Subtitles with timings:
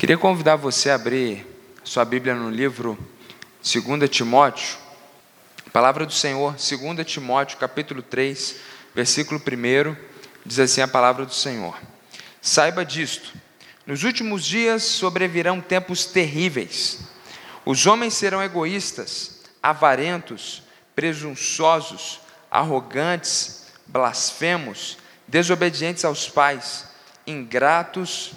[0.00, 1.46] Queria convidar você a abrir
[1.84, 2.98] sua Bíblia no livro
[3.62, 4.78] 2 Timóteo,
[5.74, 8.56] palavra do Senhor, 2 Timóteo, capítulo 3,
[8.94, 9.94] versículo 1,
[10.46, 11.78] diz assim a palavra do Senhor:
[12.40, 13.34] Saiba disto,
[13.86, 17.00] nos últimos dias sobrevirão tempos terríveis.
[17.66, 20.62] Os homens serão egoístas, avarentos,
[20.96, 22.20] presunçosos,
[22.50, 24.96] arrogantes, blasfemos,
[25.28, 26.86] desobedientes aos pais,
[27.26, 28.32] ingratos,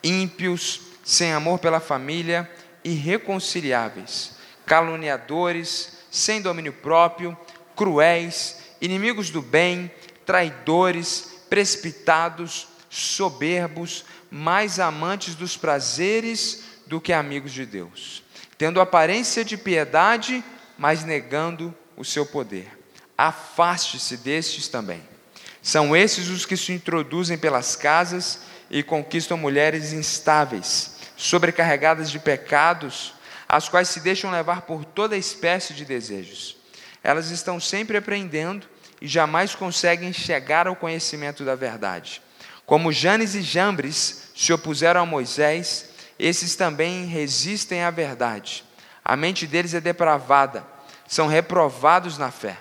[0.00, 2.46] ímpios, sem amor pela família,
[2.84, 4.32] irreconciliáveis,
[4.66, 7.34] caluniadores, sem domínio próprio,
[7.74, 9.90] cruéis, inimigos do bem,
[10.26, 18.22] traidores, precipitados, soberbos, mais amantes dos prazeres do que amigos de Deus,
[18.58, 20.44] tendo aparência de piedade,
[20.76, 22.68] mas negando o seu poder.
[23.16, 25.02] Afaste-se destes também.
[25.62, 28.40] São esses os que se introduzem pelas casas
[28.70, 33.12] e conquistam mulheres instáveis, sobrecarregadas de pecados,
[33.48, 36.56] as quais se deixam levar por toda espécie de desejos.
[37.02, 38.66] Elas estão sempre aprendendo
[39.00, 42.22] e jamais conseguem chegar ao conhecimento da verdade.
[42.64, 48.64] Como Janes e Jambres se opuseram a Moisés, esses também resistem à verdade.
[49.04, 50.64] A mente deles é depravada,
[51.06, 52.58] são reprovados na fé.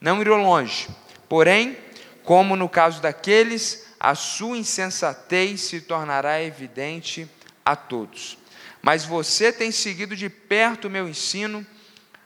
[0.00, 0.88] Não irão longe,
[1.28, 1.76] porém,
[2.22, 7.28] como no caso daqueles, a sua insensatez se tornará evidente
[7.66, 8.38] a todos.
[8.80, 11.66] Mas você tem seguido de perto o meu ensino,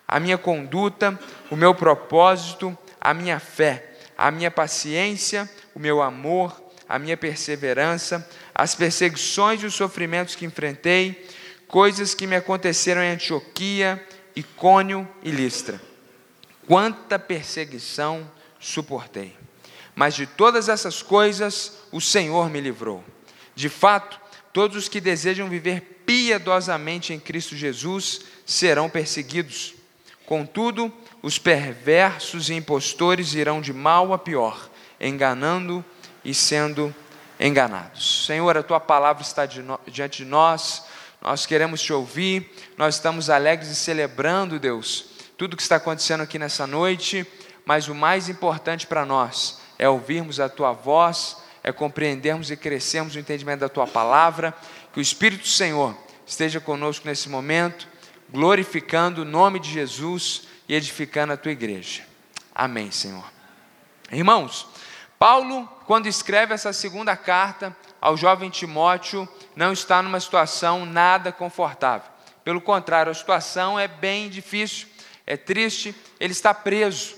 [0.06, 1.18] a minha conduta,
[1.50, 8.28] o meu propósito, a minha fé, a minha paciência, o meu amor, a minha perseverança,
[8.54, 11.26] as perseguições e os sofrimentos que enfrentei,
[11.66, 15.80] coisas que me aconteceram em Antioquia, Icônio e Listra.
[16.66, 19.34] Quanta perseguição suportei.
[19.94, 23.02] Mas de todas essas coisas o Senhor me livrou.
[23.54, 24.19] De fato,
[24.52, 29.74] todos os que desejam viver piedosamente em Cristo Jesus serão perseguidos.
[30.26, 30.92] Contudo,
[31.22, 34.70] os perversos e impostores irão de mal a pior,
[35.00, 35.84] enganando
[36.24, 36.94] e sendo
[37.38, 38.26] enganados.
[38.26, 40.84] Senhor, a tua palavra está diante de nós,
[41.20, 46.38] nós queremos te ouvir, nós estamos alegres e celebrando, Deus, tudo que está acontecendo aqui
[46.38, 47.26] nessa noite,
[47.64, 53.14] mas o mais importante para nós é ouvirmos a tua voz, é compreendermos e crescermos
[53.14, 54.54] no entendimento da tua palavra,
[54.92, 57.88] que o Espírito do Senhor esteja conosco nesse momento,
[58.30, 62.02] glorificando o nome de Jesus e edificando a tua igreja.
[62.54, 63.24] Amém, Senhor.
[64.10, 64.66] Irmãos,
[65.18, 72.10] Paulo, quando escreve essa segunda carta ao jovem Timóteo, não está numa situação nada confortável.
[72.42, 74.88] Pelo contrário, a situação é bem difícil,
[75.26, 77.14] é triste, ele está preso.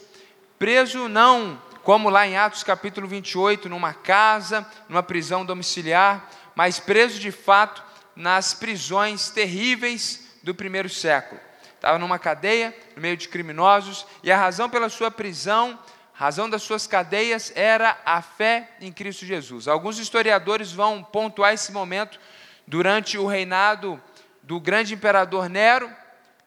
[0.58, 7.18] Preso não como lá em Atos capítulo 28, numa casa, numa prisão domiciliar, mas preso
[7.18, 7.82] de fato
[8.14, 11.40] nas prisões terríveis do primeiro século.
[11.74, 15.78] Estava numa cadeia, no meio de criminosos, e a razão pela sua prisão
[16.22, 19.66] razão das suas cadeias era a fé em Cristo Jesus.
[19.66, 22.20] Alguns historiadores vão pontuar esse momento
[22.64, 24.00] durante o reinado
[24.40, 25.90] do grande imperador Nero,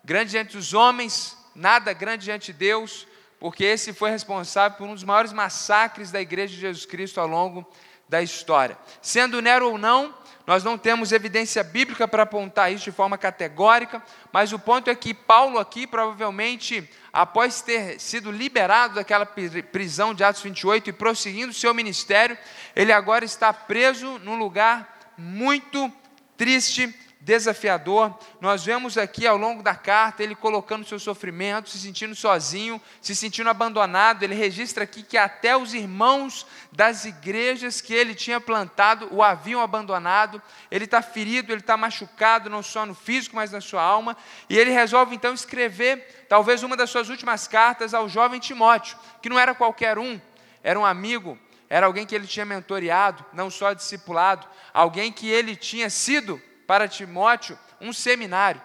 [0.01, 3.05] grande diante dos homens, nada grande diante de Deus,
[3.45, 7.27] porque esse foi responsável por um dos maiores massacres da igreja de Jesus Cristo ao
[7.27, 7.63] longo
[8.09, 8.75] da história.
[9.03, 10.15] Sendo Nero ou não,
[10.47, 14.01] nós não temos evidência bíblica para apontar isso de forma categórica,
[14.33, 20.23] mas o ponto é que Paulo aqui provavelmente após ter sido liberado daquela prisão de
[20.23, 22.35] Atos 28 e prosseguindo seu ministério,
[22.75, 25.93] ele agora está preso num lugar muito
[26.35, 26.91] triste,
[27.25, 28.15] desafiador.
[28.39, 33.15] Nós vemos aqui ao longo da carta ele colocando seu sofrimento, se sentindo sozinho, se
[33.15, 34.21] sentindo abandonado.
[34.21, 39.59] Ele registra aqui que até os irmãos das igrejas que ele tinha plantado o haviam
[39.59, 40.39] abandonado.
[40.69, 44.15] Ele está ferido, ele está machucado, não só no físico, mas na sua alma.
[44.47, 49.29] E ele resolve então escrever, talvez uma das suas últimas cartas ao jovem Timóteo, que
[49.29, 50.21] não era qualquer um,
[50.61, 55.55] era um amigo, era alguém que ele tinha mentoreado, não só discipulado, alguém que ele
[55.55, 58.61] tinha sido para Timóteo um seminário.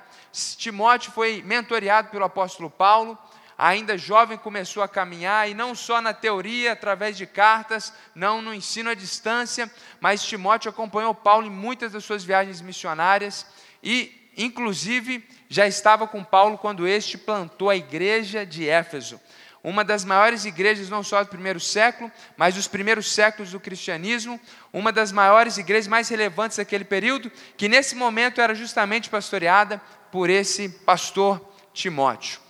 [0.56, 3.18] Timóteo foi mentoreado pelo apóstolo Paulo,
[3.58, 8.54] ainda jovem começou a caminhar, e não só na teoria, através de cartas, não no
[8.54, 9.70] ensino à distância,
[10.00, 13.46] mas Timóteo acompanhou Paulo em muitas das suas viagens missionárias
[13.82, 19.20] e, inclusive, já estava com Paulo quando este plantou a igreja de Éfeso
[19.62, 24.40] uma das maiores igrejas, não só do primeiro século, mas dos primeiros séculos do cristianismo,
[24.72, 29.80] uma das maiores igrejas mais relevantes daquele período, que nesse momento era justamente pastoreada
[30.10, 31.40] por esse pastor
[31.74, 32.40] Timóteo.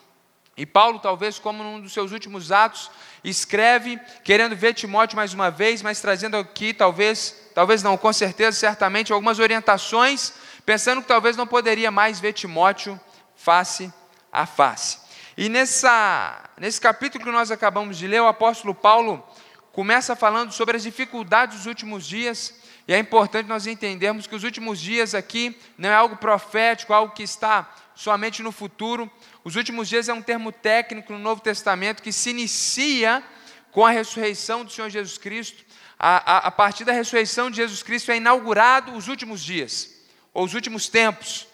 [0.56, 2.90] E Paulo, talvez como num dos seus últimos atos,
[3.24, 8.58] escreve querendo ver Timóteo mais uma vez, mas trazendo aqui talvez, talvez não, com certeza,
[8.58, 10.32] certamente algumas orientações,
[10.64, 13.00] pensando que talvez não poderia mais ver Timóteo
[13.34, 13.92] face
[14.30, 14.99] a face.
[15.40, 19.26] E nessa, nesse capítulo que nós acabamos de ler, o apóstolo Paulo
[19.72, 24.44] começa falando sobre as dificuldades dos últimos dias, e é importante nós entendermos que os
[24.44, 29.10] últimos dias aqui não é algo profético, algo que está somente no futuro.
[29.42, 33.24] Os últimos dias é um termo técnico no Novo Testamento que se inicia
[33.72, 35.64] com a ressurreição do Senhor Jesus Cristo.
[35.98, 39.88] A, a, a partir da ressurreição de Jesus Cristo é inaugurado os últimos dias,
[40.34, 41.48] ou os últimos tempos.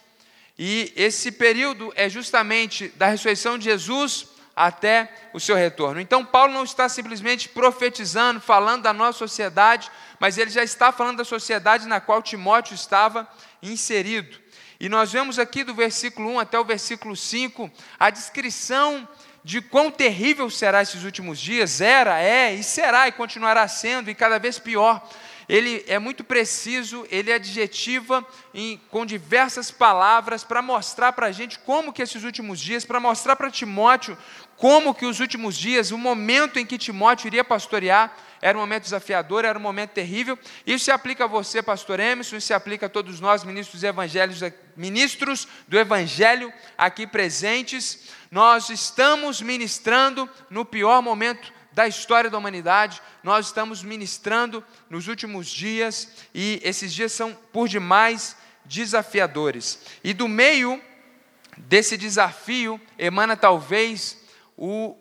[0.57, 6.01] E esse período é justamente da ressurreição de Jesus até o seu retorno.
[6.01, 11.17] Então, Paulo não está simplesmente profetizando, falando da nossa sociedade, mas ele já está falando
[11.17, 13.27] da sociedade na qual Timóteo estava
[13.61, 14.39] inserido.
[14.79, 17.69] E nós vemos aqui do versículo 1 até o versículo 5
[17.99, 19.07] a descrição
[19.43, 21.79] de quão terrível será esses últimos dias.
[21.79, 25.07] Era, é e será e continuará sendo, e cada vez pior.
[25.47, 31.57] Ele é muito preciso, ele adjetiva em, com diversas palavras para mostrar para a gente
[31.59, 34.17] como que esses últimos dias, para mostrar para Timóteo
[34.57, 38.83] como que os últimos dias, o momento em que Timóteo iria pastorear, era um momento
[38.83, 40.37] desafiador, era um momento terrível.
[40.65, 44.41] Isso se aplica a você, pastor Emerson, isso se aplica a todos nós, ministros evangélicos,
[44.75, 48.09] ministros do evangelho aqui presentes.
[48.31, 55.45] Nós estamos ministrando no pior momento da história da humanidade, nós estamos ministrando nos últimos
[55.47, 58.35] dias e esses dias são por demais
[58.65, 59.81] desafiadores.
[60.03, 60.81] E do meio
[61.55, 64.17] desse desafio emana talvez
[64.57, 64.97] o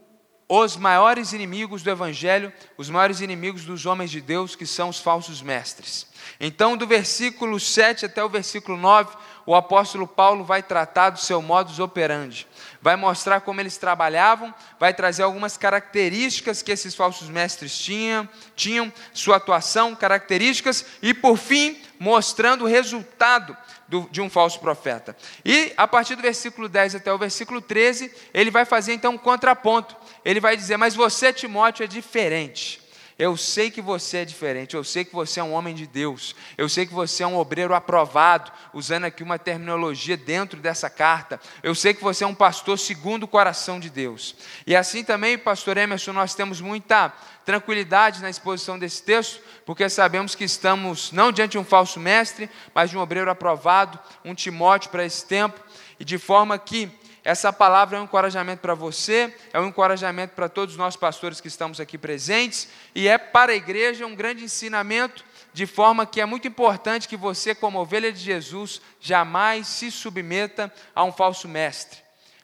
[0.49, 5.01] os maiores inimigos do Evangelho, os maiores inimigos dos homens de Deus, que são os
[5.01, 6.07] falsos mestres.
[6.39, 11.43] Então, do versículo 7 até o versículo 9, o apóstolo Paulo vai tratar do seu
[11.43, 12.47] modus operandi,
[12.87, 18.93] vai mostrar como eles trabalhavam, vai trazer algumas características que esses falsos mestres tinham, tinham
[19.13, 23.57] sua atuação, características, e por fim, mostrando o resultado
[23.89, 25.17] do, de um falso profeta.
[25.45, 29.19] E a partir do versículo 10 até o versículo 13, ele vai fazer então um
[29.19, 29.97] contraponto.
[30.25, 32.86] Ele vai dizer: Mas você, Timóteo, é diferente.
[33.19, 36.37] Eu sei que você é diferente, eu sei que você é um homem de Deus,
[36.59, 41.41] eu sei que você é um obreiro aprovado, usando aqui uma terminologia dentro dessa carta.
[41.63, 44.37] Eu sei que você é um pastor segundo o coração de Deus.
[44.67, 47.09] E assim também, pastor Emerson, nós temos muita
[47.43, 52.51] tranquilidade na exposição desse texto, porque sabemos que estamos não diante de um falso mestre,
[52.75, 55.59] mas de um obreiro aprovado, um Timóteo para esse tempo,
[55.99, 56.91] e de forma que
[57.27, 61.49] essa palavra é um encorajamento para você, é um encorajamento para todos nós pastores que
[61.49, 66.25] estamos aqui presentes, e é para a igreja um grande ensinamento, de forma que é
[66.25, 71.99] muito importante que você, como ovelha de Jesus, jamais se submeta a um falso mestre.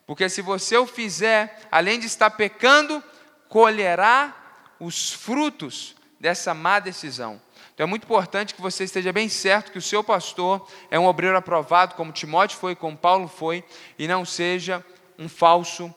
[0.04, 3.00] Porque se você o fizer, além de estar pecando,
[3.48, 4.34] colherá
[4.80, 7.40] os frutos dessa má decisão.
[7.82, 11.06] Então é muito importante que você esteja bem certo que o seu pastor é um
[11.06, 13.64] obreiro aprovado, como Timóteo foi, como Paulo foi,
[13.98, 14.86] e não seja
[15.18, 15.92] um falso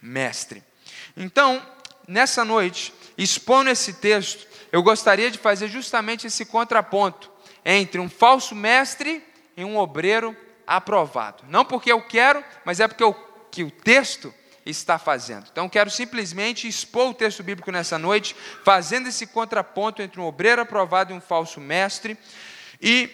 [0.00, 0.62] mestre.
[1.16, 1.60] Então,
[2.06, 7.32] nessa noite, expondo esse texto, eu gostaria de fazer justamente esse contraponto
[7.64, 9.26] entre um falso mestre
[9.56, 11.42] e um obreiro aprovado.
[11.48, 13.12] Não porque eu quero, mas é porque o,
[13.50, 14.32] que o texto
[14.64, 15.46] está fazendo.
[15.50, 20.62] Então, quero simplesmente expor o texto bíblico nessa noite, fazendo esse contraponto entre um obreiro
[20.62, 22.16] aprovado e um falso mestre.
[22.80, 23.10] E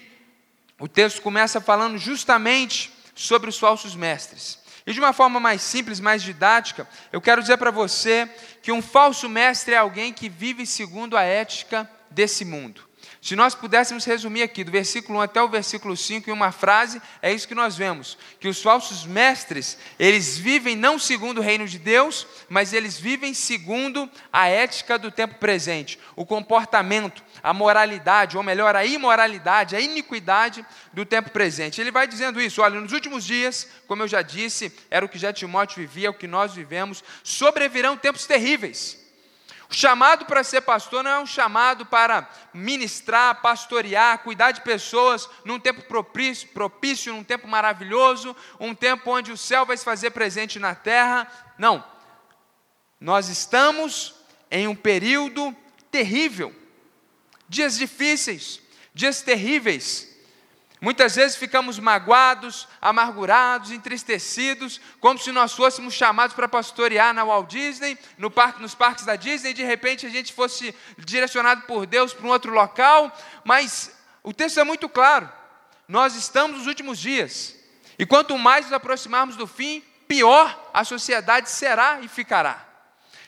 [0.78, 4.58] o texto começa falando justamente sobre os falsos mestres.
[4.86, 8.26] E de uma forma mais simples, mais didática, eu quero dizer para você
[8.62, 12.87] que um falso mestre é alguém que vive segundo a ética desse mundo.
[13.20, 17.02] Se nós pudéssemos resumir aqui, do versículo 1 até o versículo 5, em uma frase,
[17.20, 21.66] é isso que nós vemos: que os falsos mestres, eles vivem não segundo o reino
[21.66, 28.36] de Deus, mas eles vivem segundo a ética do tempo presente, o comportamento, a moralidade,
[28.36, 31.80] ou melhor, a imoralidade, a iniquidade do tempo presente.
[31.80, 35.18] Ele vai dizendo isso: olha, nos últimos dias, como eu já disse, era o que
[35.18, 39.07] já Timóteo vivia, o que nós vivemos, sobrevirão tempos terríveis.
[39.70, 45.28] O chamado para ser pastor não é um chamado para ministrar, pastorear, cuidar de pessoas
[45.44, 50.10] num tempo propício, propício, num tempo maravilhoso, um tempo onde o céu vai se fazer
[50.12, 51.30] presente na terra.
[51.58, 51.84] Não.
[52.98, 54.14] Nós estamos
[54.50, 55.54] em um período
[55.90, 56.54] terrível,
[57.46, 58.62] dias difíceis,
[58.94, 60.07] dias terríveis.
[60.80, 67.50] Muitas vezes ficamos magoados, amargurados, entristecidos, como se nós fôssemos chamados para pastorear na Walt
[67.50, 71.84] Disney, no parque, nos parques da Disney, e de repente a gente fosse direcionado por
[71.84, 73.12] Deus para um outro local,
[73.44, 73.90] mas
[74.22, 75.28] o texto é muito claro.
[75.88, 77.56] Nós estamos nos últimos dias,
[77.98, 82.64] e quanto mais nos aproximarmos do fim, pior a sociedade será e ficará.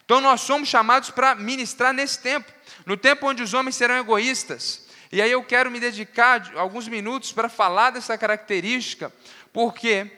[0.05, 2.53] Então nós somos chamados para ministrar nesse tempo,
[2.87, 4.89] no tempo onde os homens serão egoístas.
[5.13, 9.13] E aí eu quero me dedicar alguns minutos para falar dessa característica,
[9.53, 10.09] porque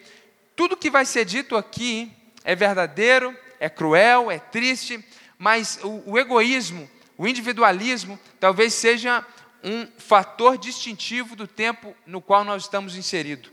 [0.54, 2.12] tudo que vai ser dito aqui
[2.44, 5.02] é verdadeiro, é cruel, é triste,
[5.38, 9.24] mas o, o egoísmo, o individualismo, talvez seja
[9.64, 13.50] um fator distintivo do tempo no qual nós estamos inseridos.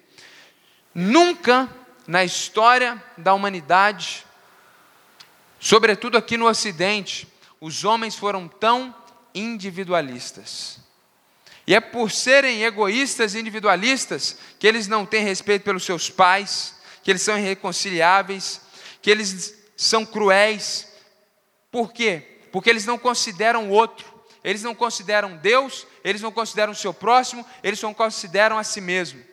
[0.93, 1.69] Nunca
[2.05, 4.25] na história da humanidade,
[5.58, 7.27] sobretudo aqui no Ocidente,
[7.62, 8.93] os homens foram tão
[9.34, 10.88] individualistas.
[11.70, 16.74] E é por serem egoístas e individualistas que eles não têm respeito pelos seus pais,
[17.04, 18.60] que eles são irreconciliáveis,
[19.04, 20.88] que eles são cruéis.
[21.70, 22.40] Por quê?
[22.52, 24.12] Porque eles não consideram o outro,
[24.44, 28.82] eles não consideram Deus, eles não consideram o seu próximo, eles não consideram a si
[28.82, 29.24] mesmo.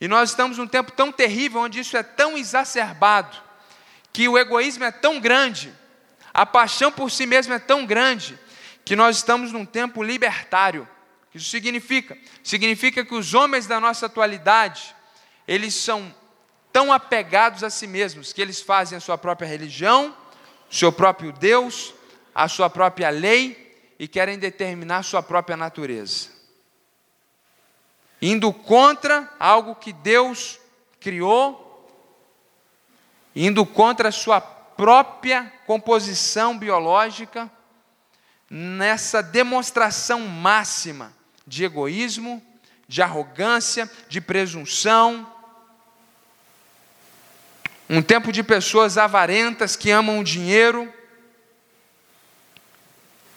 [0.00, 3.36] E nós estamos num tempo tão terrível onde isso é tão exacerbado,
[4.12, 5.74] que o egoísmo é tão grande,
[6.32, 8.38] a paixão por si mesmo é tão grande,
[8.84, 10.88] que nós estamos num tempo libertário.
[11.32, 12.16] Que isso significa?
[12.44, 14.94] Significa que os homens da nossa atualidade,
[15.48, 16.14] eles são
[16.72, 20.16] tão apegados a si mesmos que eles fazem a sua própria religião,
[20.70, 21.92] o seu próprio Deus,
[22.34, 26.42] a sua própria lei e querem determinar a sua própria natureza
[28.22, 30.60] indo contra algo que Deus
[31.00, 31.90] criou,
[33.34, 37.50] indo contra a sua própria composição biológica,
[38.48, 41.12] nessa demonstração máxima
[41.46, 42.42] de egoísmo,
[42.88, 45.30] de arrogância, de presunção.
[47.88, 50.92] Um tempo de pessoas avarentas que amam o dinheiro,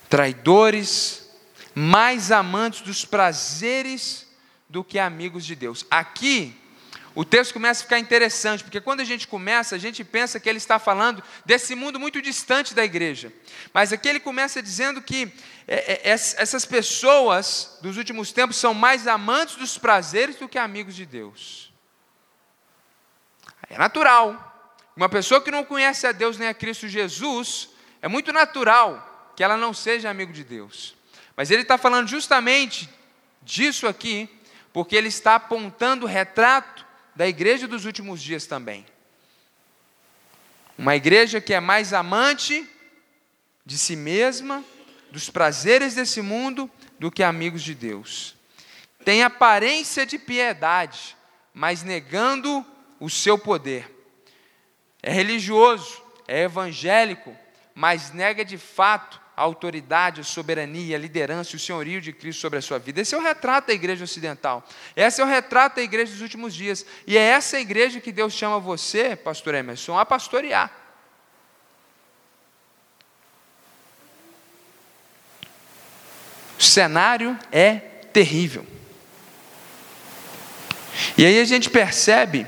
[0.09, 1.29] traidores,
[1.73, 4.27] mais amantes dos prazeres
[4.69, 5.85] do que amigos de Deus.
[5.91, 6.55] Aqui,
[7.15, 10.49] o texto começa a ficar interessante, porque quando a gente começa, a gente pensa que
[10.49, 13.31] ele está falando desse mundo muito distante da igreja.
[13.73, 15.31] Mas aqui ele começa dizendo que
[15.65, 20.93] é, é, essas pessoas dos últimos tempos são mais amantes dos prazeres do que amigos
[20.93, 21.71] de Deus.
[23.69, 24.51] É natural.
[24.93, 27.69] Uma pessoa que não conhece a Deus nem a Cristo Jesus,
[28.01, 30.95] é muito natural que ela não seja amigo de Deus.
[31.35, 32.89] Mas ele está falando justamente
[33.41, 34.29] disso aqui,
[34.73, 36.74] porque ele está apontando o retrato
[37.15, 38.85] da igreja dos últimos dias também.
[40.77, 42.67] Uma igreja que é mais amante
[43.65, 44.63] de si mesma,
[45.11, 46.69] dos prazeres desse mundo,
[46.99, 48.35] do que amigos de Deus.
[49.05, 51.15] Tem aparência de piedade,
[51.53, 52.65] mas negando
[52.99, 53.89] o seu poder.
[55.01, 57.35] É religioso, é evangélico,
[57.73, 62.59] mas nega de fato a autoridade, a soberania, a liderança o senhorio de Cristo sobre
[62.59, 63.01] a sua vida.
[63.01, 64.65] Esse é o retrato da igreja ocidental.
[64.95, 66.85] Esse é o retrato da igreja dos últimos dias.
[67.05, 70.71] E é essa igreja que Deus chama você, pastor Emerson, a pastorear.
[76.57, 78.65] O cenário é terrível.
[81.17, 82.47] E aí a gente percebe,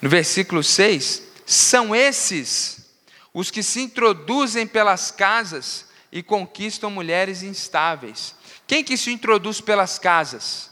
[0.00, 2.79] no versículo 6, são esses
[3.32, 8.34] os que se introduzem pelas casas e conquistam mulheres instáveis.
[8.66, 10.70] Quem que se introduz pelas casas?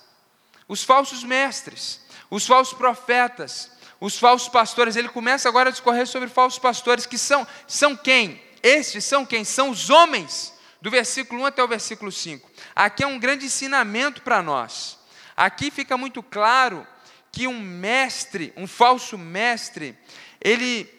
[0.66, 2.00] Os falsos mestres,
[2.30, 4.96] os falsos profetas, os falsos pastores.
[4.96, 8.42] Ele começa agora a discorrer sobre falsos pastores, que são, são quem?
[8.62, 9.44] Estes são quem?
[9.44, 12.48] São os homens, do versículo 1 até o versículo 5.
[12.74, 14.98] Aqui é um grande ensinamento para nós.
[15.36, 16.86] Aqui fica muito claro
[17.30, 19.96] que um mestre, um falso mestre,
[20.40, 20.98] ele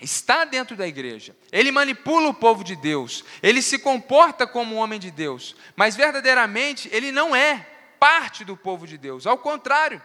[0.00, 4.78] está dentro da igreja, ele manipula o povo de Deus, ele se comporta como um
[4.78, 7.66] homem de Deus, mas verdadeiramente ele não é
[7.98, 10.02] parte do povo de Deus, ao contrário,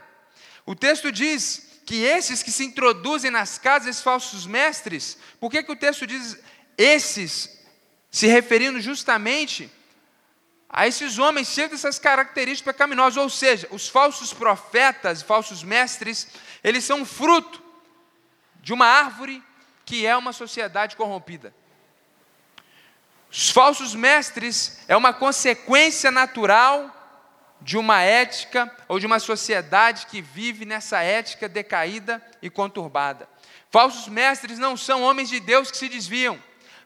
[0.66, 5.62] o texto diz que esses que se introduzem nas casas, esses falsos mestres, por que,
[5.62, 6.38] que o texto diz
[6.78, 7.60] esses,
[8.10, 9.72] se referindo justamente
[10.68, 16.28] a esses homens cheios dessas características pecaminosas, ou seja, os falsos profetas, falsos mestres,
[16.64, 17.64] eles são fruto
[18.62, 19.42] de uma árvore
[19.86, 21.54] que é uma sociedade corrompida.
[23.32, 26.92] Os falsos mestres é uma consequência natural
[27.62, 33.28] de uma ética ou de uma sociedade que vive nessa ética decaída e conturbada.
[33.72, 36.42] Falsos mestres não são homens de Deus que se desviam.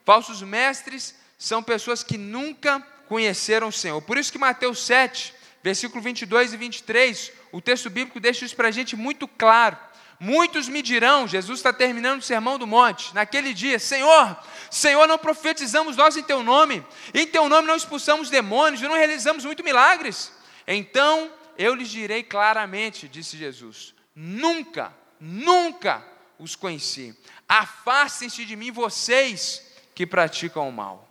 [0.05, 4.01] Falsos mestres são pessoas que nunca conheceram o Senhor.
[4.01, 8.69] Por isso que Mateus 7, versículo 22 e 23, o texto bíblico deixa isso para
[8.69, 9.77] a gente muito claro.
[10.19, 14.37] Muitos me dirão, Jesus está terminando o sermão do monte, naquele dia: Senhor,
[14.69, 19.45] Senhor, não profetizamos nós em Teu nome, em Teu nome não expulsamos demônios, não realizamos
[19.45, 20.33] muitos milagres.
[20.67, 26.05] Então eu lhes direi claramente, disse Jesus: nunca, nunca
[26.37, 27.15] os conheci.
[27.47, 31.07] Afastem-se de mim, vocês que praticam o mal.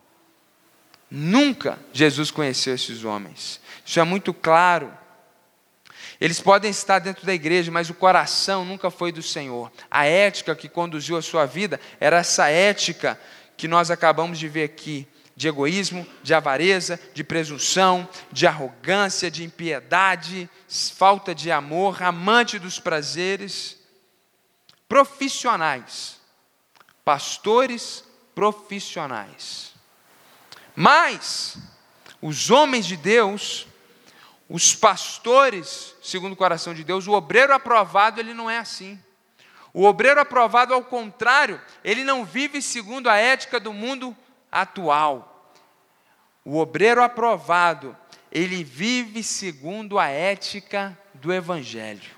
[1.11, 3.61] Nunca Jesus conheceu esses homens.
[3.85, 4.97] Isso é muito claro.
[6.21, 9.71] Eles podem estar dentro da igreja, mas o coração nunca foi do Senhor.
[9.91, 13.19] A ética que conduziu a sua vida era essa ética
[13.57, 15.07] que nós acabamos de ver aqui:
[15.37, 20.51] de egoísmo, de avareza, de presunção, de arrogância, de impiedade,
[20.97, 23.79] falta de amor, amante dos prazeres.
[24.89, 26.19] Profissionais,
[27.05, 28.03] pastores
[28.35, 29.73] profissionais.
[30.75, 31.59] Mas,
[32.23, 33.67] os homens de Deus
[34.49, 38.99] os pastores, segundo o coração de Deus, o obreiro aprovado, ele não é assim.
[39.75, 44.17] O obreiro aprovado, ao contrário, ele não vive segundo a ética do mundo
[44.51, 45.53] atual.
[46.45, 47.95] O obreiro aprovado,
[48.33, 52.11] ele vive segundo a ética do Evangelho.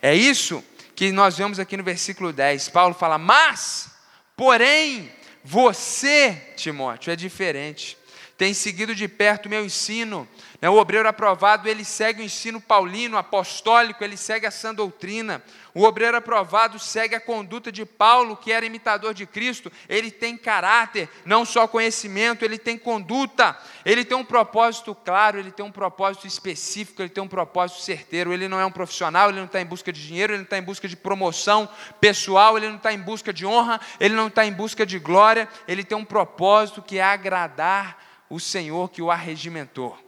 [0.00, 0.64] É isso
[0.96, 2.70] que nós vemos aqui no versículo 10.
[2.70, 3.90] Paulo fala: Mas,
[4.34, 5.12] porém,
[5.42, 7.98] você, Timóteo, é diferente.
[8.38, 10.26] Tem seguido de perto meu ensino,
[10.70, 15.42] o obreiro aprovado, ele segue o ensino paulino, apostólico, ele segue a sã doutrina.
[15.74, 19.70] O obreiro aprovado segue a conduta de Paulo, que era imitador de Cristo.
[19.88, 23.58] Ele tem caráter, não só conhecimento, ele tem conduta.
[23.84, 28.32] Ele tem um propósito claro, ele tem um propósito específico, ele tem um propósito certeiro.
[28.32, 30.58] Ele não é um profissional, ele não está em busca de dinheiro, ele não está
[30.58, 31.68] em busca de promoção
[32.00, 35.48] pessoal, ele não está em busca de honra, ele não está em busca de glória.
[35.66, 37.98] Ele tem um propósito que é agradar
[38.30, 40.03] o Senhor que o arregimentou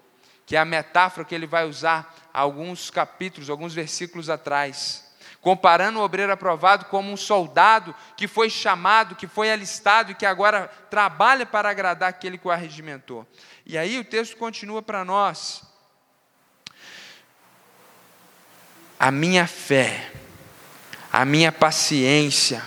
[0.47, 5.05] que é a metáfora que ele vai usar alguns capítulos, alguns versículos atrás.
[5.41, 10.25] Comparando o obreiro aprovado como um soldado que foi chamado, que foi alistado e que
[10.25, 13.27] agora trabalha para agradar aquele que o arregimentou.
[13.65, 15.63] E aí o texto continua para nós.
[18.99, 20.13] A minha fé,
[21.13, 22.65] a minha paciência,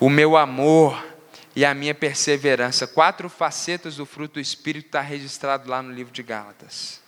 [0.00, 1.12] o meu amor
[1.54, 2.86] e a minha perseverança.
[2.86, 7.01] Quatro facetas do fruto do Espírito está registrado lá no livro de Gálatas.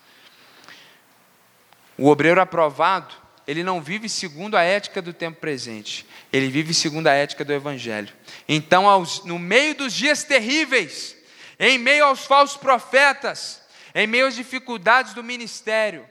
[1.96, 3.14] O obreiro aprovado,
[3.46, 7.52] ele não vive segundo a ética do tempo presente, ele vive segundo a ética do
[7.52, 8.12] Evangelho.
[8.48, 11.16] Então, aos, no meio dos dias terríveis,
[11.58, 13.62] em meio aos falsos profetas,
[13.94, 16.08] em meio às dificuldades do ministério,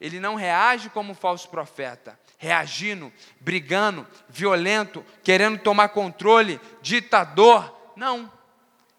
[0.00, 7.92] ele não reage como um falso profeta, reagindo, brigando, violento, querendo tomar controle, ditador.
[7.94, 8.30] Não.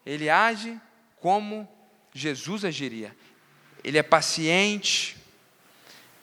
[0.06, 0.80] Ele age
[1.20, 1.68] como
[2.14, 3.14] Jesus agiria.
[3.82, 5.14] Ele é paciente,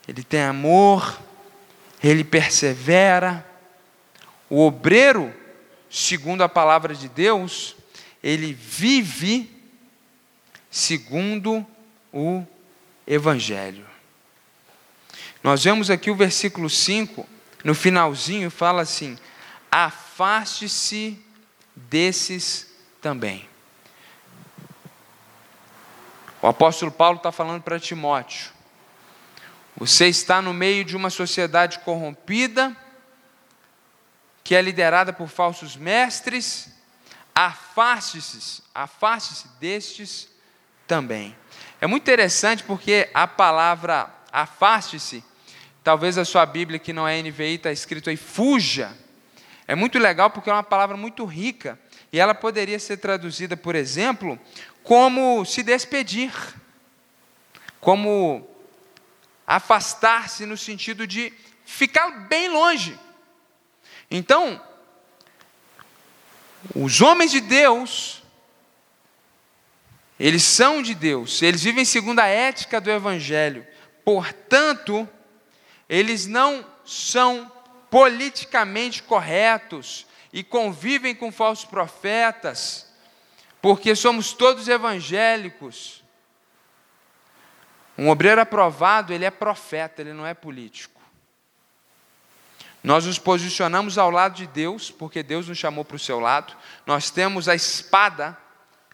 [0.08, 1.20] ele tem amor,
[2.04, 3.46] ele persevera.
[4.50, 5.34] O obreiro,
[5.90, 7.76] segundo a palavra de Deus,
[8.24, 9.50] ele vive
[10.70, 11.66] segundo
[12.14, 12.46] o
[13.06, 13.86] Evangelho.
[15.44, 17.28] Nós vemos aqui o versículo 5,
[17.64, 19.18] no finalzinho, fala assim:
[19.72, 21.18] afaste-se
[21.76, 22.68] desses
[23.02, 23.50] também.
[26.42, 28.52] O apóstolo Paulo está falando para Timóteo:
[29.82, 32.78] você está no meio de uma sociedade corrompida,
[34.44, 36.70] que é liderada por falsos mestres.
[37.34, 40.30] Afaste-se, afaste-se destes
[40.86, 41.36] também.
[41.82, 45.24] É muito interessante porque a palavra afaste-se,
[45.84, 48.96] talvez a sua Bíblia que não é NVI está escrito aí fuja.
[49.68, 51.80] É muito legal porque é uma palavra muito rica
[52.14, 54.40] e ela poderia ser traduzida, por exemplo,
[54.84, 56.32] como se despedir,
[57.80, 58.51] como
[59.56, 61.34] afastar-se no sentido de
[61.66, 62.98] ficar bem longe.
[64.10, 64.62] Então,
[66.74, 68.24] os homens de Deus,
[70.18, 73.68] eles são de Deus, eles vivem segundo a ética do Evangelho,
[74.06, 75.08] portanto,
[75.90, 77.52] eles não são
[77.90, 82.88] politicamente corretos e convivem com falsos profetas,
[83.62, 86.01] porque somos todos evangélicos.
[87.98, 91.02] Um obreiro aprovado, ele é profeta, ele não é político.
[92.84, 96.56] Nós nos posicionamos ao lado de Deus, porque Deus nos chamou para o seu lado.
[96.86, 98.36] Nós temos a espada,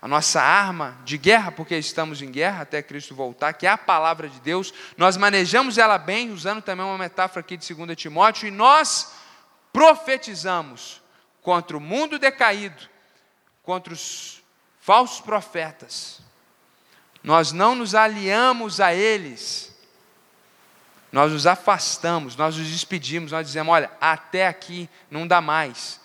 [0.01, 3.77] a nossa arma de guerra, porque estamos em guerra até Cristo voltar, que é a
[3.77, 4.73] palavra de Deus.
[4.97, 9.13] Nós manejamos ela bem, usando também uma metáfora aqui de 2 Timóteo, e nós
[9.71, 11.01] profetizamos
[11.41, 12.89] contra o mundo decaído,
[13.63, 14.43] contra os
[14.81, 16.26] falsos profetas
[17.27, 19.75] nós não nos aliamos a eles,
[21.11, 25.99] nós nos afastamos, nós nos despedimos, nós dizemos: olha, até aqui não dá mais.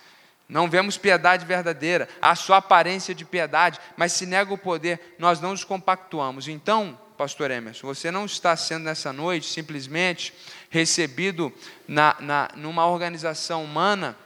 [0.48, 5.40] Não vemos piedade verdadeira, há só aparência de piedade, mas se nega o poder, nós
[5.40, 6.48] não nos compactuamos.
[6.48, 10.35] Então, pastor Emerson, você não está sendo nessa noite simplesmente
[10.70, 11.52] recebido
[11.87, 14.16] na, na, numa organização humana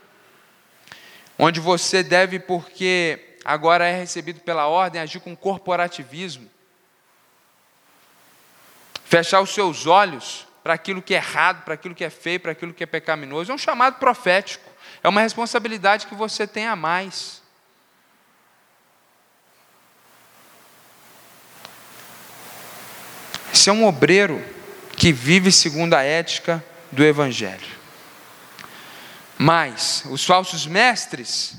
[1.38, 6.55] onde você deve, porque agora é recebido pela ordem, agir com corporativismo,
[9.06, 12.52] fechar os seus olhos para aquilo que é errado, para aquilo que é feio, para
[12.52, 13.52] aquilo que é pecaminoso.
[13.52, 14.68] É um chamado profético,
[15.02, 17.40] é uma responsabilidade que você tem a mais.
[23.52, 24.44] Você é um obreiro
[24.96, 27.76] que vive segundo a ética do Evangelho.
[29.38, 31.52] Mas os falsos mestres,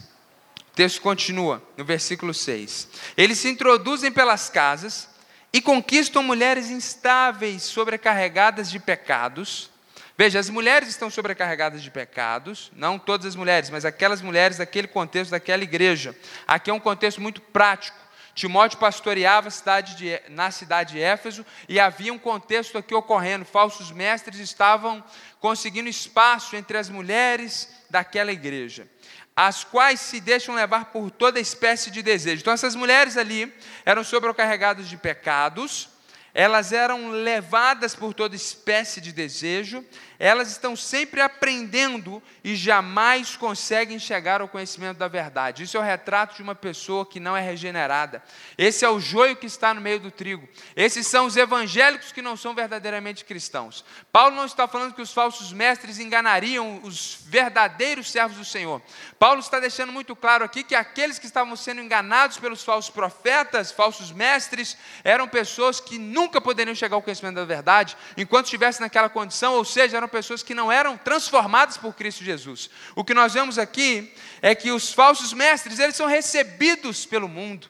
[0.59, 2.89] o texto continua no versículo 6.
[3.15, 5.07] Eles se introduzem pelas casas
[5.51, 9.69] e conquistam mulheres instáveis, sobrecarregadas de pecados.
[10.17, 14.87] Veja, as mulheres estão sobrecarregadas de pecados, não todas as mulheres, mas aquelas mulheres daquele
[14.87, 16.15] contexto, daquela igreja.
[16.47, 17.97] Aqui é um contexto muito prático.
[18.33, 23.45] Timóteo pastoreava cidade de, na cidade de Éfeso e havia um contexto aqui ocorrendo.
[23.45, 25.03] Falsos mestres estavam
[25.39, 28.87] conseguindo espaço entre as mulheres daquela igreja,
[29.37, 32.41] as quais se deixam levar por toda espécie de desejo.
[32.41, 33.53] Então, essas mulheres ali
[33.85, 35.89] eram sobrecarregadas de pecados,
[36.33, 39.85] elas eram levadas por toda espécie de desejo,
[40.19, 45.63] elas estão sempre aprendendo e jamais conseguem chegar ao conhecimento da verdade.
[45.63, 48.23] Isso é o retrato de uma pessoa que não é regenerada.
[48.57, 50.47] Esse é o joio que está no meio do trigo.
[50.75, 53.85] Esses são os evangélicos que não são verdadeiramente cristãos.
[54.11, 58.81] Paulo não está falando que os falsos mestres enganariam os verdadeiros servos do Senhor.
[59.19, 63.71] Paulo está deixando muito claro aqui que aqueles que estavam sendo enganados pelos falsos profetas,
[63.71, 69.09] falsos mestres, eram pessoas que nunca poderiam chegar ao conhecimento da verdade enquanto estivessem naquela
[69.09, 72.69] condição, ou seja, eram eram pessoas que não eram transformadas por Cristo Jesus.
[72.95, 77.69] O que nós vemos aqui é que os falsos mestres, eles são recebidos pelo mundo.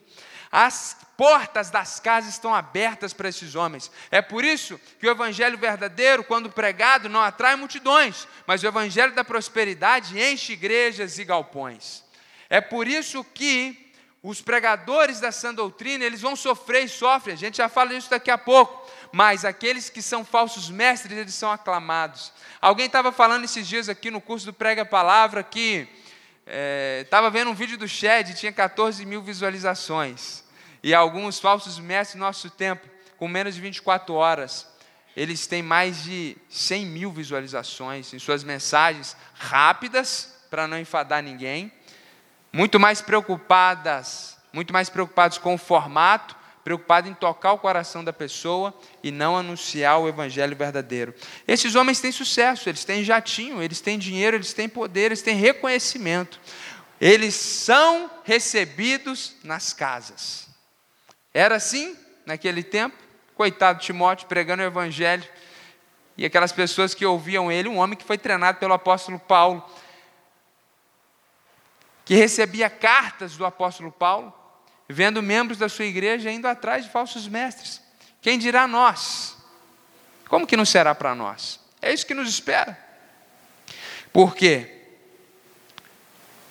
[0.51, 3.91] As portas das casas estão abertas para esses homens.
[4.11, 9.15] É por isso que o evangelho verdadeiro, quando pregado, não atrai multidões, mas o evangelho
[9.15, 12.03] da prosperidade enche igrejas e galpões.
[12.49, 17.33] É por isso que os pregadores da sã doutrina, eles vão sofrer e sofrem.
[17.33, 21.33] A gente já fala isso daqui a pouco mas aqueles que são falsos mestres, eles
[21.33, 22.31] são aclamados.
[22.61, 25.87] Alguém estava falando esses dias aqui no curso do Prega Palavra que
[27.01, 30.43] estava é, vendo um vídeo do Shed, tinha 14 mil visualizações.
[30.83, 34.67] E alguns falsos mestres do nosso tempo, com menos de 24 horas,
[35.15, 41.73] eles têm mais de 100 mil visualizações em suas mensagens rápidas, para não enfadar ninguém,
[42.53, 46.36] muito mais preocupadas, muito mais preocupados com o formato
[46.67, 51.13] preocupado em tocar o coração da pessoa e não anunciar o evangelho verdadeiro.
[51.47, 55.33] Esses homens têm sucesso, eles têm jatinho, eles têm dinheiro, eles têm poder, eles têm
[55.33, 56.41] reconhecimento.
[56.99, 60.49] Eles são recebidos nas casas.
[61.33, 62.97] Era assim naquele tempo?
[63.33, 65.23] Coitado Timóteo pregando o evangelho
[66.17, 69.63] e aquelas pessoas que ouviam ele, um homem que foi treinado pelo apóstolo Paulo,
[72.03, 74.33] que recebia cartas do apóstolo Paulo,
[74.87, 77.81] vendo membros da sua igreja indo atrás de falsos mestres.
[78.21, 79.35] Quem dirá nós?
[80.27, 81.59] Como que não será para nós?
[81.81, 82.77] É isso que nos espera.
[84.11, 84.73] Por quê?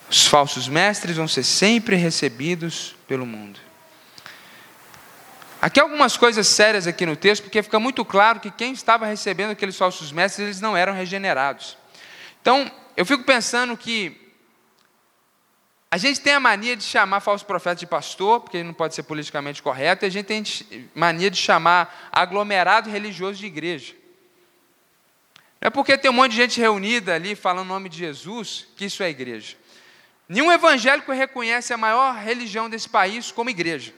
[0.08, 3.58] Os falsos mestres vão ser sempre recebidos pelo mundo.
[5.60, 9.50] Aqui algumas coisas sérias aqui no texto, porque fica muito claro que quem estava recebendo
[9.50, 11.76] aqueles falsos mestres, eles não eram regenerados.
[12.40, 14.25] Então, eu fico pensando que
[15.96, 18.94] a gente tem a mania de chamar falso profeta de pastor, porque ele não pode
[18.94, 23.94] ser politicamente correto, e a gente tem mania de chamar aglomerado religioso de igreja.
[25.58, 28.68] Não é porque tem um monte de gente reunida ali falando o nome de Jesus
[28.76, 29.56] que isso é igreja.
[30.28, 33.94] Nenhum evangélico reconhece a maior religião desse país como igreja.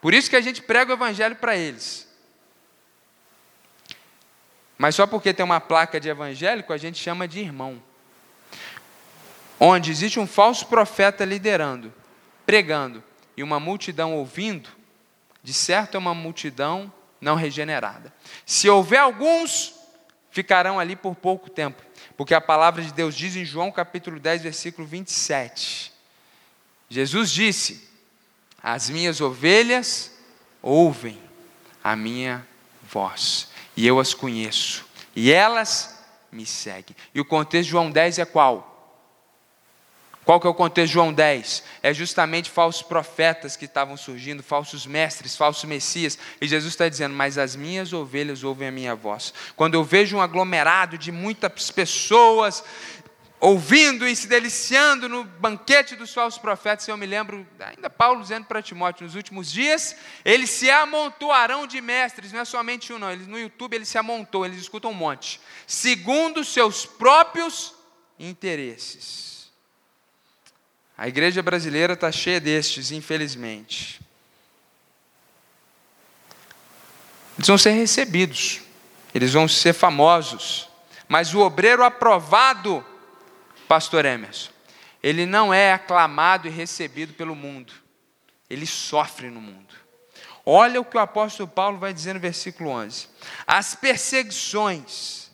[0.00, 2.08] Por isso que a gente prega o evangelho para eles.
[4.76, 7.80] Mas só porque tem uma placa de evangélico, a gente chama de irmão
[9.60, 11.92] onde existe um falso profeta liderando,
[12.46, 13.02] pregando,
[13.36, 14.68] e uma multidão ouvindo,
[15.42, 18.12] de certo é uma multidão não regenerada.
[18.44, 19.74] Se houver alguns,
[20.30, 21.82] ficarão ali por pouco tempo,
[22.16, 25.92] porque a palavra de Deus diz em João capítulo 10, versículo 27.
[26.90, 27.88] Jesus disse:
[28.62, 30.12] As minhas ovelhas
[30.62, 31.18] ouvem
[31.82, 32.46] a minha
[32.82, 36.96] voz, e eu as conheço, e elas me seguem.
[37.14, 38.77] E o contexto de João 10 é qual?
[40.28, 41.64] Qual que é o contexto de João 10?
[41.82, 46.18] É justamente falsos profetas que estavam surgindo, falsos mestres, falsos messias.
[46.38, 49.32] E Jesus está dizendo: Mas as minhas ovelhas ouvem a minha voz.
[49.56, 52.62] Quando eu vejo um aglomerado de muitas pessoas
[53.40, 58.44] ouvindo e se deliciando no banquete dos falsos profetas, eu me lembro, ainda Paulo dizendo
[58.44, 63.10] para Timóteo, nos últimos dias, eles se amontoarão de mestres, não é somente um, não.
[63.10, 67.74] Eles, no YouTube eles se amontou, eles escutam um monte, segundo seus próprios
[68.18, 69.37] interesses.
[70.98, 74.00] A igreja brasileira está cheia destes, infelizmente.
[77.36, 78.62] Eles vão ser recebidos,
[79.14, 80.68] eles vão ser famosos,
[81.06, 82.84] mas o obreiro aprovado,
[83.68, 84.50] Pastor Emerson,
[85.00, 87.72] ele não é aclamado e recebido pelo mundo,
[88.50, 89.76] ele sofre no mundo.
[90.44, 93.06] Olha o que o apóstolo Paulo vai dizer no versículo 11:
[93.46, 95.30] As perseguições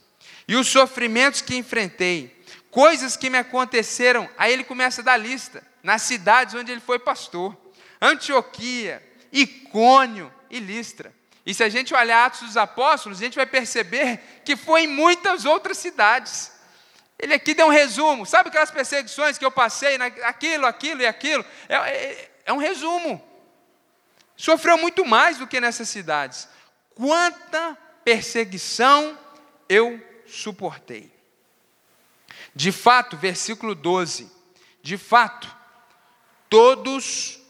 [0.47, 2.34] e os sofrimentos que enfrentei,
[2.75, 6.99] coisas que me aconteceram, aí ele começa a dar lista, nas cidades onde ele foi
[6.99, 7.57] pastor:
[8.03, 9.01] Antioquia,
[9.33, 11.15] Icônio e Listra.
[11.47, 14.87] E se a gente olhar Atos dos Apóstolos, a gente vai perceber que foi em
[14.89, 16.51] muitas outras cidades.
[17.17, 18.27] Ele aqui deu um resumo.
[18.27, 21.45] Sabe aquelas perseguições que eu passei, aquilo, aquilo e aquilo?
[21.69, 23.23] É, é, é um resumo.
[24.37, 26.49] Sofreu muito mais do que nessas cidades.
[26.95, 29.17] Quanta perseguição
[29.69, 31.14] eu suportei.
[32.55, 34.31] De fato, versículo 12:
[34.83, 35.55] de fato,
[36.49, 37.41] todos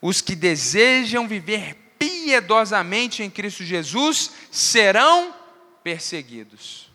[0.00, 5.34] os que desejam viver piedosamente em Cristo Jesus serão
[5.84, 6.90] perseguidos.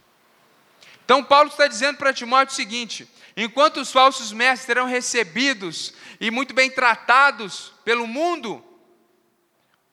[1.05, 6.31] Então, Paulo está dizendo para Timóteo o seguinte: enquanto os falsos mestres serão recebidos e
[6.31, 8.63] muito bem tratados pelo mundo,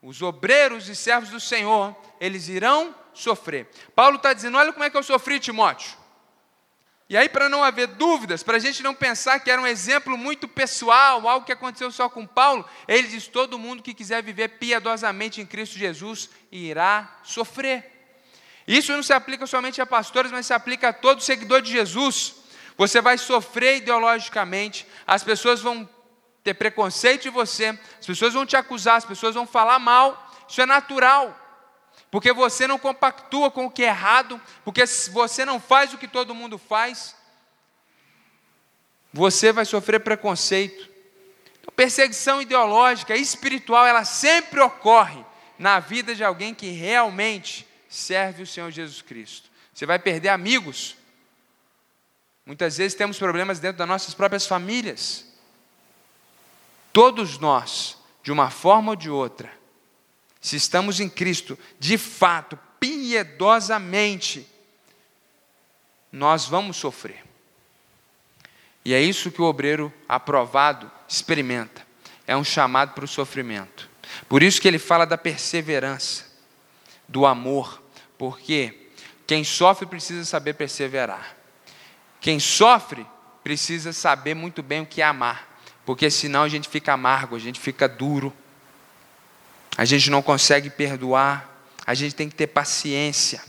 [0.02, 3.68] os obreiros e servos do Senhor, eles irão sofrer.
[3.94, 6.07] Paulo está dizendo: olha como é que eu sofri, Timóteo.
[7.10, 10.16] E aí, para não haver dúvidas, para a gente não pensar que era um exemplo
[10.18, 14.48] muito pessoal, algo que aconteceu só com Paulo, ele diz: todo mundo que quiser viver
[14.58, 17.94] piedosamente em Cristo Jesus irá sofrer.
[18.66, 22.34] Isso não se aplica somente a pastores, mas se aplica a todo seguidor de Jesus.
[22.76, 25.88] Você vai sofrer ideologicamente, as pessoas vão
[26.44, 30.60] ter preconceito de você, as pessoas vão te acusar, as pessoas vão falar mal, isso
[30.60, 31.47] é natural
[32.10, 36.08] porque você não compactua com o que é errado, porque você não faz o que
[36.08, 37.14] todo mundo faz,
[39.12, 40.88] você vai sofrer preconceito.
[41.60, 45.24] Então, perseguição ideológica, espiritual, ela sempre ocorre
[45.58, 49.50] na vida de alguém que realmente serve o Senhor Jesus Cristo.
[49.74, 50.96] Você vai perder amigos.
[52.44, 55.26] Muitas vezes temos problemas dentro das nossas próprias famílias.
[56.92, 59.57] Todos nós, de uma forma ou de outra,
[60.48, 64.48] se estamos em Cristo, de fato, piedosamente,
[66.10, 67.22] nós vamos sofrer.
[68.82, 71.86] E é isso que o obreiro aprovado experimenta.
[72.26, 73.90] É um chamado para o sofrimento.
[74.26, 76.24] Por isso que ele fala da perseverança,
[77.06, 77.82] do amor,
[78.16, 78.88] porque
[79.26, 81.36] quem sofre precisa saber perseverar.
[82.22, 83.06] Quem sofre
[83.44, 87.38] precisa saber muito bem o que é amar, porque senão a gente fica amargo, a
[87.38, 88.34] gente fica duro
[89.78, 93.40] a gente não consegue perdoar, a gente tem que ter paciência.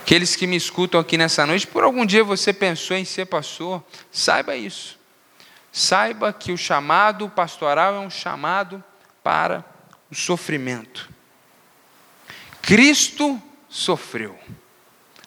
[0.00, 3.84] Aqueles que me escutam aqui nessa noite, por algum dia você pensou em ser pastor,
[4.10, 4.98] saiba isso.
[5.70, 8.82] Saiba que o chamado pastoral é um chamado
[9.22, 9.62] para
[10.10, 11.10] o sofrimento.
[12.62, 14.38] Cristo sofreu.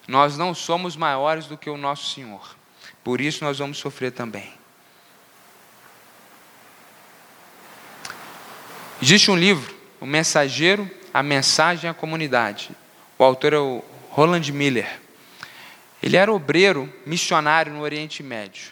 [0.08, 2.56] Nós não somos maiores do que o nosso Senhor.
[3.04, 4.57] Por isso nós vamos sofrer também.
[9.00, 12.72] Existe um livro, O Mensageiro, a Mensagem à Comunidade.
[13.18, 15.00] O autor é o Roland Miller.
[16.02, 18.72] Ele era obreiro, missionário no Oriente Médio.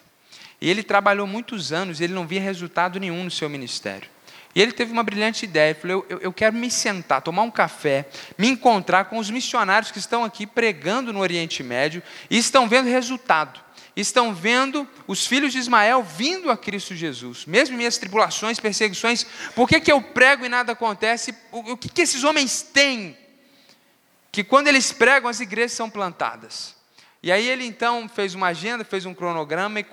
[0.60, 4.10] E ele trabalhou muitos anos, ele não via resultado nenhum no seu ministério.
[4.56, 5.70] E ele teve uma brilhante ideia.
[5.70, 9.92] Ele falou: eu, eu, quero me sentar, tomar um café, me encontrar com os missionários
[9.92, 13.60] que estão aqui pregando no Oriente Médio e estão vendo resultado
[13.96, 19.26] estão vendo os filhos de Ismael vindo a Cristo Jesus, mesmo em minhas tribulações, perseguições,
[19.56, 21.34] por que, que eu prego e nada acontece?
[21.52, 23.18] O, o que, que esses homens têm?
[24.32, 26.76] Que quando eles pregam, as igrejas são plantadas.
[27.26, 29.86] E aí ele então fez uma agenda, fez um cronograma e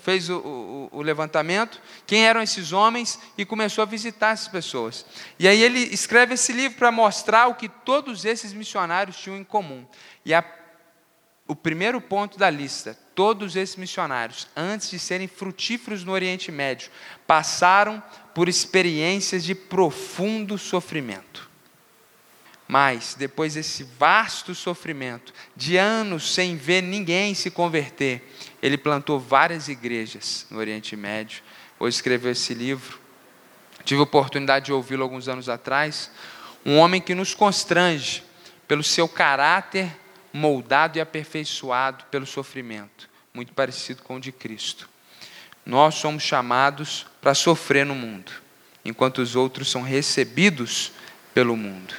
[0.00, 5.06] fez o, o, o, levantamento, quem eram esses homens, e começou a visitar essas pessoas.
[5.38, 9.44] E aí ele escreve esse livro para mostrar o que todos esses missionários tinham em
[9.44, 9.86] comum.
[10.26, 10.44] E a,
[11.46, 16.90] o primeiro ponto da lista, Todos esses missionários, antes de serem frutíferos no Oriente Médio,
[17.26, 18.02] passaram
[18.34, 21.48] por experiências de profundo sofrimento.
[22.66, 29.68] Mas, depois desse vasto sofrimento, de anos sem ver ninguém se converter, ele plantou várias
[29.68, 31.40] igrejas no Oriente Médio.
[31.78, 32.98] Hoje escreveu esse livro.
[33.84, 36.10] Tive a oportunidade de ouvi-lo alguns anos atrás.
[36.66, 38.24] Um homem que nos constrange
[38.66, 39.94] pelo seu caráter
[40.34, 44.90] moldado e aperfeiçoado pelo sofrimento, muito parecido com o de Cristo.
[45.64, 48.32] Nós somos chamados para sofrer no mundo,
[48.84, 50.90] enquanto os outros são recebidos
[51.32, 51.94] pelo mundo.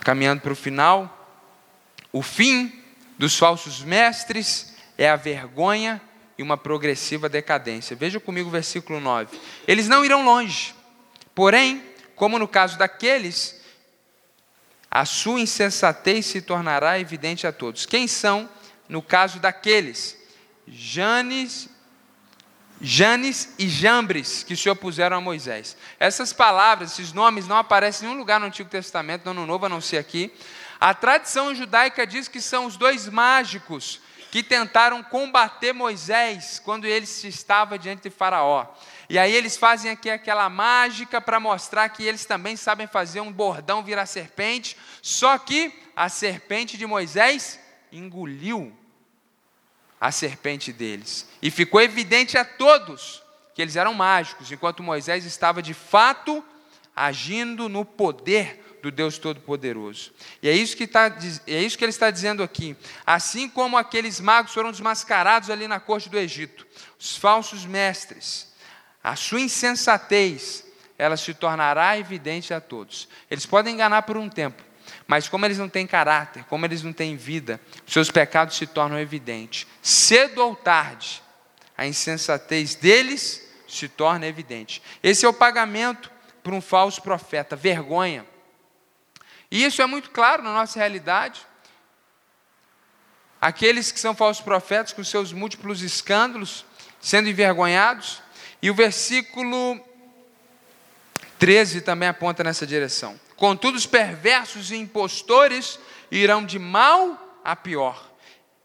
[0.00, 1.38] Caminhando para o final,
[2.12, 2.82] o fim
[3.16, 6.02] dos falsos mestres é a vergonha
[6.36, 7.94] e uma progressiva decadência.
[7.94, 9.38] Veja comigo o versículo 9.
[9.66, 10.74] Eles não irão longe,
[11.36, 11.84] porém,
[12.16, 13.55] como no caso daqueles,
[14.90, 17.86] a sua insensatez se tornará evidente a todos.
[17.86, 18.48] Quem são,
[18.88, 20.16] no caso daqueles?
[20.66, 21.68] Janes,
[22.80, 25.76] Janes e Jambres, que se opuseram a Moisés.
[25.98, 29.66] Essas palavras, esses nomes não aparecem em nenhum lugar no Antigo Testamento, no Ano Novo,
[29.66, 30.32] a não ser aqui.
[30.80, 37.06] A tradição judaica diz que são os dois mágicos que tentaram combater Moisés quando ele
[37.06, 38.66] estava diante de Faraó.
[39.08, 43.32] E aí eles fazem aqui aquela mágica para mostrar que eles também sabem fazer um
[43.32, 47.60] bordão virar serpente, só que a serpente de Moisés
[47.92, 48.76] engoliu
[50.00, 51.28] a serpente deles.
[51.40, 53.22] E ficou evidente a todos
[53.54, 56.44] que eles eram mágicos, enquanto Moisés estava de fato
[56.94, 60.12] agindo no poder do Deus Todo-Poderoso.
[60.42, 61.06] E é isso, que está,
[61.46, 62.76] é isso que ele está dizendo aqui.
[63.04, 66.66] Assim como aqueles magos foram desmascarados ali na corte do Egito,
[66.98, 68.52] os falsos mestres,
[69.06, 70.66] a sua insensatez,
[70.98, 73.08] ela se tornará evidente a todos.
[73.30, 74.60] Eles podem enganar por um tempo,
[75.06, 78.98] mas como eles não têm caráter, como eles não têm vida, seus pecados se tornam
[78.98, 79.64] evidentes.
[79.80, 81.22] Cedo ou tarde,
[81.78, 84.82] a insensatez deles se torna evidente.
[85.00, 86.10] Esse é o pagamento
[86.42, 88.26] para um falso profeta, vergonha.
[89.52, 91.46] E isso é muito claro na nossa realidade.
[93.40, 96.66] Aqueles que são falsos profetas, com seus múltiplos escândalos,
[97.00, 98.25] sendo envergonhados.
[98.62, 99.80] E o versículo
[101.38, 103.18] 13 também aponta nessa direção.
[103.36, 105.78] Contudo, os perversos e impostores
[106.10, 108.10] irão de mal a pior.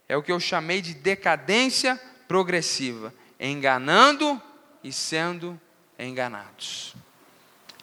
[0.07, 4.41] É o que eu chamei de decadência progressiva, enganando
[4.83, 5.59] e sendo
[5.99, 6.95] enganados.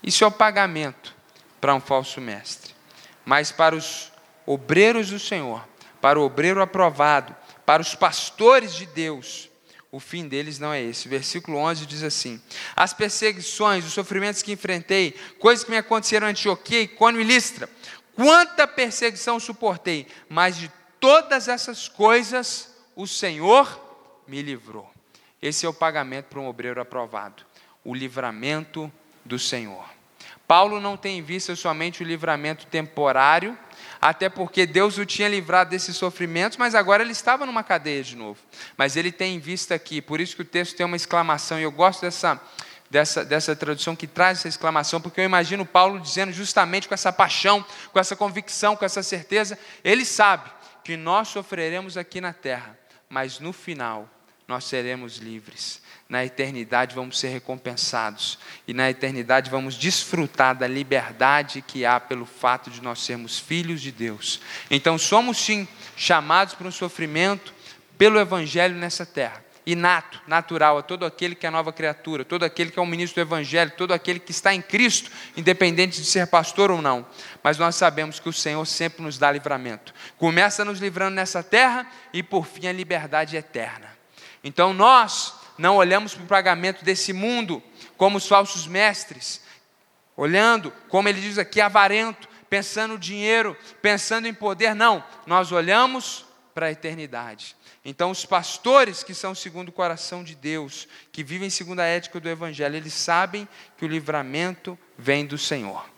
[0.02, 1.14] Isso é o pagamento
[1.60, 2.74] para um falso mestre.
[3.24, 4.10] Mas para os
[4.46, 5.66] obreiros do Senhor,
[6.00, 9.50] para o obreiro aprovado, para os pastores de Deus,
[9.90, 11.08] o fim deles não é esse.
[11.08, 12.40] Versículo 11 diz assim:
[12.76, 17.68] As perseguições, os sofrimentos que enfrentei, coisas que me aconteceram em Antioquia, Icônio e Listra,
[18.14, 20.70] quanta perseguição suportei, mas de
[21.00, 23.80] todas essas coisas o Senhor
[24.26, 24.90] me livrou.
[25.40, 27.44] Esse é o pagamento para um obreiro aprovado,
[27.84, 28.92] o livramento
[29.24, 29.88] do Senhor.
[30.48, 33.56] Paulo não tem em vista somente o livramento temporário,
[34.00, 38.16] até porque Deus o tinha livrado desses sofrimentos, mas agora ele estava numa cadeia de
[38.16, 38.40] novo.
[38.76, 41.62] Mas ele tem em vista aqui, por isso que o texto tem uma exclamação, e
[41.62, 42.40] eu gosto dessa,
[42.90, 47.12] dessa, dessa tradução que traz essa exclamação, porque eu imagino Paulo dizendo justamente com essa
[47.12, 50.50] paixão, com essa convicção, com essa certeza, ele sabe
[50.84, 54.08] que nós sofreremos aqui na terra, mas no final
[54.48, 58.38] nós seremos livres na eternidade vamos ser recompensados.
[58.66, 63.82] E na eternidade vamos desfrutar da liberdade que há pelo fato de nós sermos filhos
[63.82, 64.40] de Deus.
[64.70, 67.52] Então somos sim chamados para um sofrimento
[67.98, 69.44] pelo Evangelho nessa terra.
[69.66, 73.22] Inato, natural a todo aquele que é nova criatura, todo aquele que é um ministro
[73.22, 77.04] do Evangelho, todo aquele que está em Cristo, independente de ser pastor ou não.
[77.42, 79.92] Mas nós sabemos que o Senhor sempre nos dá livramento.
[80.16, 83.87] Começa nos livrando nessa terra e por fim a liberdade eterna.
[84.42, 87.62] Então nós não olhamos para o pagamento desse mundo
[87.96, 89.42] como os falsos mestres,
[90.16, 96.24] olhando, como ele diz aqui, avarento, pensando no dinheiro, pensando em poder, não, nós olhamos
[96.54, 97.56] para a eternidade.
[97.84, 102.20] Então, os pastores que são segundo o coração de Deus, que vivem segundo a ética
[102.20, 105.88] do Evangelho, eles sabem que o livramento vem do Senhor.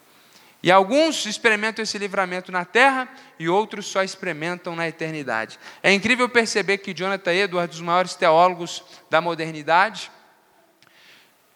[0.63, 5.59] E alguns experimentam esse livramento na terra e outros só experimentam na eternidade.
[5.83, 10.11] É incrível perceber que Jonathan Edwards, dos maiores teólogos da modernidade,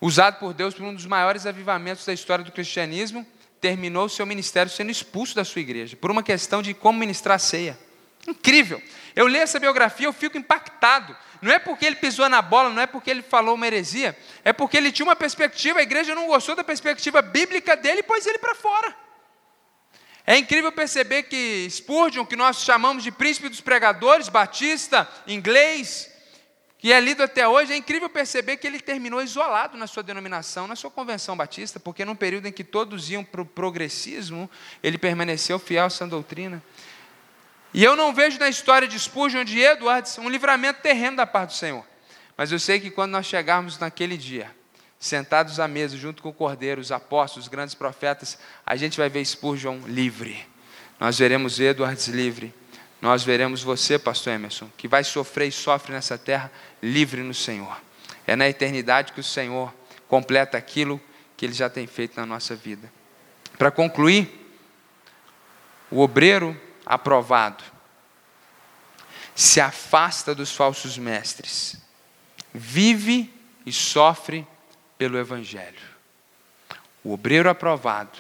[0.01, 3.27] usado por Deus por um dos maiores avivamentos da história do cristianismo,
[3.61, 7.79] terminou seu ministério sendo expulso da sua igreja, por uma questão de como ministrar ceia.
[8.27, 8.83] Incrível.
[9.15, 11.17] Eu leio essa biografia, eu fico impactado.
[11.41, 14.53] Não é porque ele pisou na bola, não é porque ele falou uma heresia, é
[14.53, 18.27] porque ele tinha uma perspectiva, a igreja não gostou da perspectiva bíblica dele e pôs
[18.27, 18.97] ele para fora.
[20.27, 26.11] É incrível perceber que Spurgeon, que nós chamamos de príncipe dos pregadores, batista, inglês,
[26.79, 30.67] que é lido até hoje, é incrível perceber que ele terminou isolado na sua denominação,
[30.67, 34.51] na sua convenção batista, porque num período em que todos iam para o progressismo,
[34.83, 36.63] ele permaneceu fiel à sã doutrina.
[37.75, 41.51] E eu não vejo na história de Spurgeon de Edwards um livramento terreno da parte
[41.51, 41.85] do Senhor.
[42.37, 44.49] Mas eu sei que quando nós chegarmos naquele dia,
[44.99, 49.09] sentados à mesa junto com o Cordeiro, os apóstolos, os grandes profetas, a gente vai
[49.09, 50.47] ver Spurgeon livre.
[51.01, 52.55] Nós veremos Edwards livre.
[53.03, 56.51] Nós veremos você, pastor Emerson, que vai sofrer e sofre nessa terra,
[56.81, 57.77] livre no Senhor.
[58.25, 59.75] É na eternidade que o Senhor
[60.07, 61.01] completa aquilo
[61.37, 62.91] que ele já tem feito na nossa vida.
[63.59, 64.49] Para concluir,
[65.91, 67.63] o obreiro aprovado.
[69.35, 71.77] se afasta dos falsos mestres,
[72.53, 73.35] vive
[73.67, 74.47] e sofre
[74.97, 75.95] pelo Evangelho.
[77.03, 78.17] O obreiro aprovado,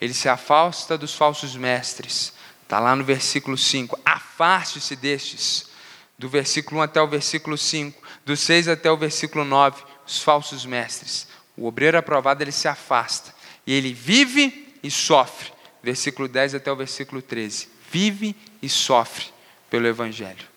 [0.00, 2.32] ele se afasta dos falsos mestres.
[2.62, 4.00] Está lá no versículo 5.
[4.04, 5.70] Afaste-se destes.
[6.18, 8.02] Do versículo 1 até o versículo 5.
[8.24, 9.82] Do 6 até o versículo 9.
[10.06, 11.28] Os falsos mestres.
[11.56, 13.34] O obreiro aprovado, ele se afasta.
[13.66, 15.52] E ele vive e sofre.
[15.82, 17.68] Versículo 10 até o versículo 13.
[17.92, 19.26] Vive e sofre
[19.68, 20.50] pelo Evangelho.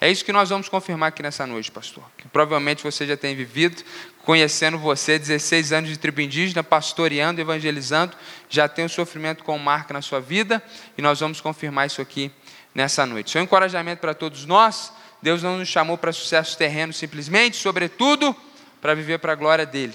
[0.00, 2.02] É isso que nós vamos confirmar aqui nessa noite, pastor.
[2.16, 3.82] Que provavelmente você já tem vivido,
[4.24, 8.16] conhecendo você, 16 anos de tribo indígena, pastoreando, evangelizando,
[8.48, 10.62] já tem o sofrimento como marca na sua vida,
[10.96, 12.30] e nós vamos confirmar isso aqui
[12.74, 13.30] nessa noite.
[13.30, 14.90] Seu encorajamento para todos nós,
[15.20, 18.34] Deus não nos chamou para sucesso terreno simplesmente, sobretudo
[18.80, 19.94] para viver para a glória dele.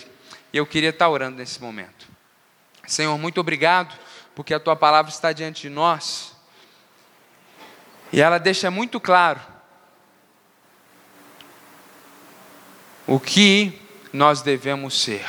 [0.53, 2.07] E eu queria estar orando nesse momento.
[2.87, 3.95] Senhor, muito obrigado,
[4.35, 6.38] porque a tua palavra está diante de nós.
[8.11, 9.39] E ela deixa muito claro
[13.05, 13.79] o que
[14.13, 15.25] nós devemos ser.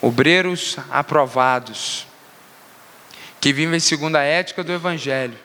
[0.00, 2.06] Obreiros aprovados,
[3.40, 5.38] que vivem segundo a ética do Evangelho,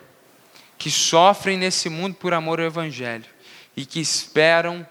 [0.78, 3.26] que sofrem nesse mundo por amor ao Evangelho
[3.76, 4.88] e que esperam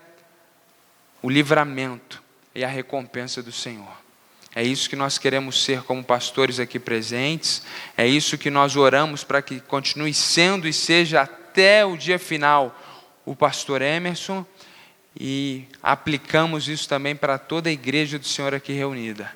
[1.23, 2.23] o livramento
[2.55, 4.02] e a recompensa do Senhor.
[4.55, 7.63] É isso que nós queremos ser como pastores aqui presentes,
[7.97, 12.79] é isso que nós oramos para que continue sendo e seja até o dia final
[13.25, 14.45] o pastor Emerson
[15.19, 19.33] e aplicamos isso também para toda a igreja do Senhor aqui reunida.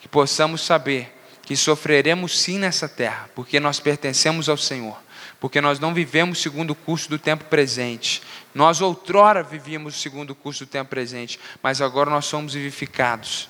[0.00, 1.12] Que possamos saber
[1.42, 4.98] que sofreremos sim nessa terra, porque nós pertencemos ao Senhor,
[5.38, 8.20] porque nós não vivemos segundo o curso do tempo presente.
[8.52, 13.48] Nós outrora vivíamos segundo o curso do tempo presente, mas agora nós somos vivificados.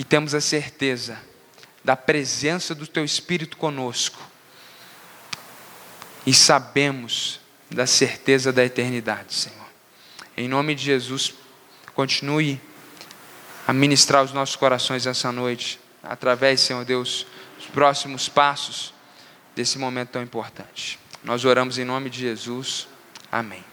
[0.00, 1.20] E temos a certeza
[1.84, 4.18] da presença do Teu Espírito conosco.
[6.24, 7.38] E sabemos
[7.70, 9.68] da certeza da eternidade, Senhor.
[10.34, 11.34] Em nome de Jesus,
[11.94, 12.58] continue
[13.66, 17.26] a ministrar os nossos corações essa noite, através, Senhor Deus,
[17.58, 18.94] dos próximos passos
[19.54, 20.98] desse momento tão importante.
[21.22, 22.88] Nós oramos em nome de Jesus.
[23.30, 23.69] Amém.